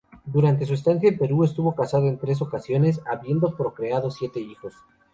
Durante 0.25 0.65
su 0.65 0.73
estancia 0.73 1.09
en 1.09 1.17
Perú 1.19 1.43
estuvo 1.43 1.75
casado 1.75 2.07
en 2.07 2.17
tres 2.17 2.41
ocasiones 2.41 3.01
habiendo 3.05 3.55
procreado 3.55 4.09
siete 4.09 4.39
hijos. 4.39 4.73